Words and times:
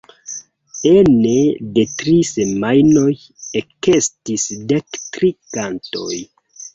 Ene 0.91 1.33
de 1.75 1.83
tri 1.99 2.13
semajnoj 2.29 3.09
ekestis 3.61 4.47
dek 4.73 4.99
tri 5.19 5.31
kantoj. 5.57 6.19